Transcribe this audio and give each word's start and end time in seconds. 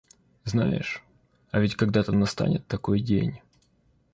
Знаешь, 0.45 1.03
а 1.51 1.59
ведь 1.59 1.75
когда-то 1.75 2.11
настанет 2.11 2.65
такой 2.65 3.01
день. 3.01 3.39